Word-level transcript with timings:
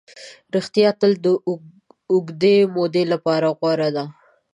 ریښتیا 0.53 0.89
تل 0.99 1.11
د 1.25 1.25
اوږدې 2.11 2.57
مودې 2.73 3.03
لپاره 3.13 3.47
غوره 3.57 3.89
ده. 3.95 4.05